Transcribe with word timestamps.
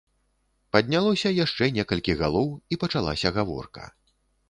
Паднялося 0.75 1.33
яшчэ 1.45 1.69
некалькі 1.77 2.17
галоў, 2.25 2.51
і 2.73 2.83
пачалася 2.85 3.37
гаворка. 3.41 3.83